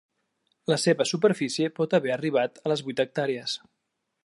[0.71, 3.57] La seva superfície pot haver arribat a les vuit hectàrees.